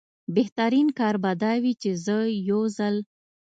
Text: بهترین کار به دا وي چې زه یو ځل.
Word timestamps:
بهترین 0.35 0.87
کار 0.99 1.15
به 1.23 1.31
دا 1.43 1.53
وي 1.63 1.73
چې 1.81 1.91
زه 2.05 2.17
یو 2.49 2.61
ځل. 2.77 2.95